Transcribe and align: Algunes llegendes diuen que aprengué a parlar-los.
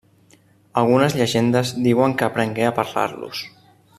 Algunes 0.81 1.17
llegendes 1.19 1.75
diuen 1.89 2.17
que 2.21 2.27
aprengué 2.31 2.67
a 2.71 2.75
parlar-los. 2.83 3.45